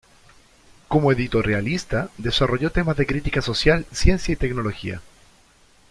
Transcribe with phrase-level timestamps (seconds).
[0.87, 4.99] Como editorialista desarrolló temas de crítica social, ciencia y tecnología.